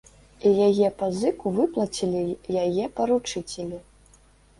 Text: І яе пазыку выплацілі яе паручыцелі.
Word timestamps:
І 0.49 0.51
яе 0.67 0.87
пазыку 1.01 1.51
выплацілі 1.57 2.23
яе 2.63 2.85
паручыцелі. 3.01 3.79